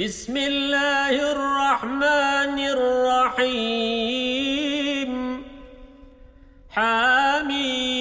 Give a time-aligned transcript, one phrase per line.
[0.00, 5.42] بسم الله الرحمن الرحيم.
[6.70, 7.96] حاميم.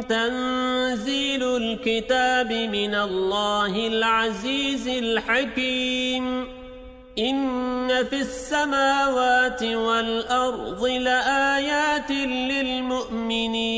[0.00, 6.46] تنزيل الكتاب من الله العزيز الحكيم.
[7.18, 13.77] إن في السماوات والأرض لآيات للمؤمنين.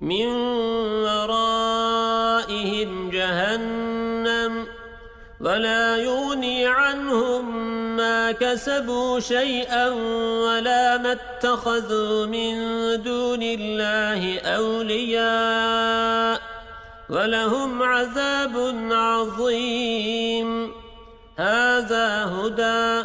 [0.00, 0.26] من
[1.04, 4.66] ورائهم جهنم
[5.40, 9.88] ولا يغني عنهم ما كسبوا شيئا
[10.44, 12.56] ولا ما اتخذوا من
[13.02, 16.40] دون الله أولياء
[17.08, 20.72] ولهم عذاب عظيم.
[21.36, 23.04] هذا هدى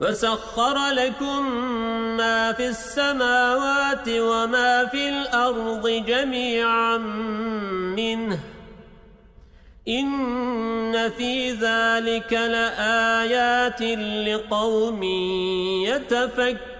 [0.00, 1.50] وسخر لكم
[2.16, 6.96] ما في السماوات وما في الأرض جميعا
[7.96, 8.38] منه.
[9.88, 13.82] إن في ذلك لآيات
[14.28, 15.02] لقوم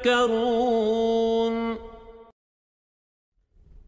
[0.02, 0.36] يتفكرون.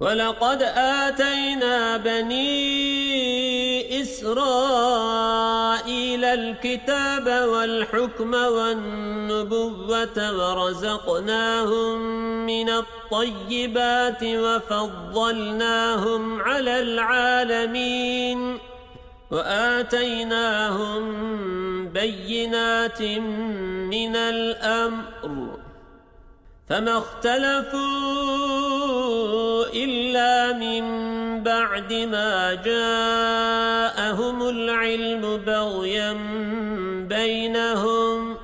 [0.00, 2.48] ولقد آتينا بني
[4.02, 5.18] إسرائيل
[6.24, 11.98] الكتاب والحكم والنبوة ورزقناهم
[12.46, 15.62] من الطيبات وفضلناهم
[16.42, 18.58] على العالمين
[19.30, 21.02] وآتيناهم
[21.88, 25.58] بينات من الأمر
[26.68, 28.77] فما اختلفوا
[29.74, 30.84] إلا من
[31.42, 36.12] بعد ما جاءهم العلم بغيا
[37.08, 38.36] بينهم.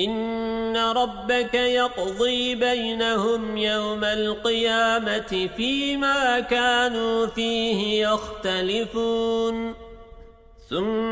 [0.00, 9.74] إن ربك يقضي بينهم يوم القيامة فيما كانوا فيه يختلفون.
[10.70, 11.11] ثم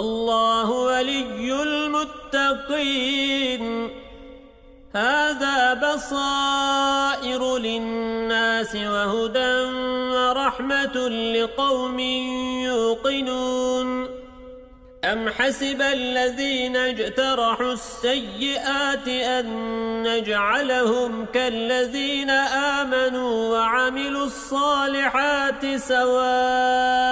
[0.00, 3.64] والله ولي المتقين.
[4.94, 9.54] هذا بصائر للناس وهدى
[10.16, 11.98] ورحمة لقوم
[12.70, 14.08] يوقنون.
[15.04, 19.46] أم حسب الذين اجترحوا السيئات أن
[20.02, 22.30] نجعلهم كالذين
[22.80, 27.02] آمنوا وعملوا الصالحات سواء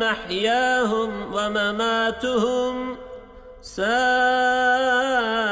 [0.00, 2.96] محياهم ومماتهم
[3.62, 5.51] ساء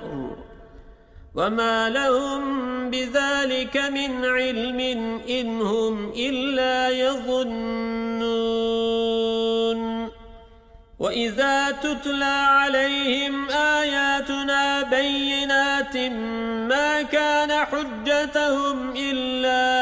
[1.35, 2.41] وما لهم
[2.89, 4.79] بذلك من علم
[5.29, 8.71] إن هم إلا يظنون
[10.99, 15.97] وإذا تتلى عليهم آياتنا بينات
[16.71, 19.80] ما كان حجتهم إلا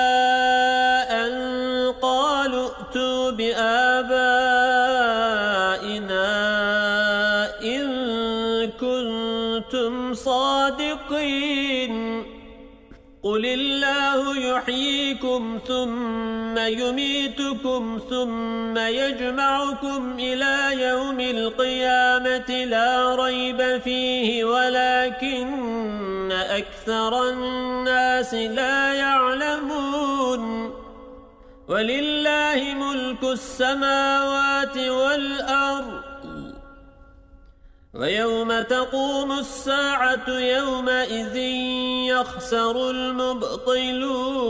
[15.40, 28.94] يحييكم ثم يميتكم ثم يجمعكم إلى يوم القيامة لا ريب فيه ولكن أكثر الناس لا
[28.94, 30.74] يعلمون
[31.68, 36.02] ولله ملك السماوات والأرض
[37.94, 41.36] ويوم تقوم الساعة يومئذ
[42.08, 44.50] يخسر المبطلون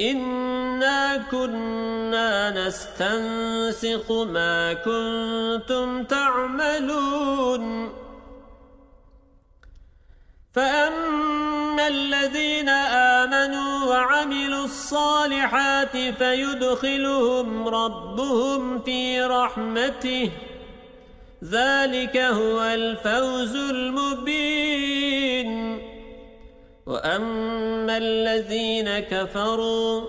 [0.00, 7.92] إنا كنا نستنسخ ما كنتم تعملون
[10.54, 20.30] فأما الذين آمنوا وعملوا الصالحات فيدخلهم ربهم في رحمته
[21.44, 25.44] ذلك هو الفوز المبين
[26.86, 30.02] وأما الذين كفروا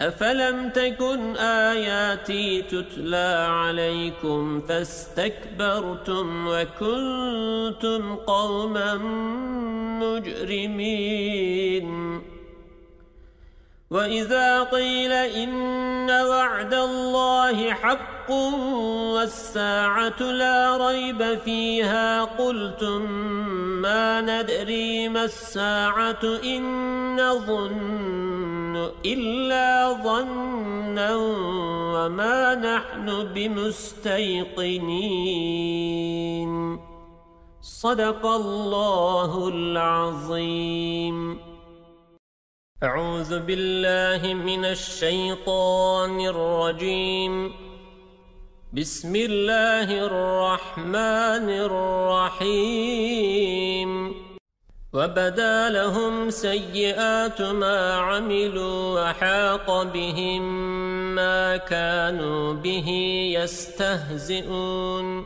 [0.00, 8.94] أفلم تكن آياتي تتلى عليكم فاستكبرتم وكنتم قوما
[10.02, 11.61] مجرمين
[13.92, 18.30] وإذا قيل إن وعد الله حق
[19.12, 23.02] والساعة لا ريب فيها قلتم
[23.82, 26.62] ما ندري ما الساعة إن
[27.20, 31.16] نظن إلا ظنا
[31.94, 34.92] وما نحن بمستيقنين
[37.60, 41.51] صدق الله العظيم
[42.82, 47.52] أعوذ بالله من الشيطان الرجيم.
[48.72, 51.48] بسم الله الرحمن
[52.42, 54.14] الرحيم.
[54.92, 60.42] وبدا لهم سيئات ما عملوا وحاق بهم
[61.14, 62.88] ما كانوا به
[63.38, 65.24] يستهزئون.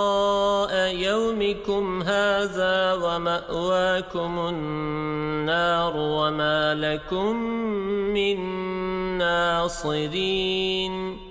[0.96, 7.36] يومكم هذا ومأواكم النار وما لكم
[8.14, 8.38] من
[9.18, 11.31] ناصرين